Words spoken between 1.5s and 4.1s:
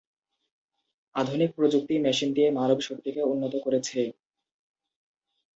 প্রযুক্তি মেশিন দিয়ে মানব শক্তিকে উন্নত করেছে।